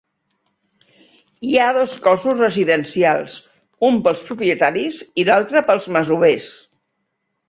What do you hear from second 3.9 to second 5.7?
pels propietaris i l'altre